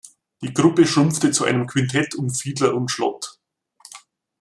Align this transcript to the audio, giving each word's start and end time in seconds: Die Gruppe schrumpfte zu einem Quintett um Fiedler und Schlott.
Die 0.41 0.51
Gruppe 0.51 0.87
schrumpfte 0.87 1.29
zu 1.29 1.43
einem 1.45 1.67
Quintett 1.67 2.15
um 2.15 2.31
Fiedler 2.33 2.73
und 2.73 2.89
Schlott. 2.89 3.39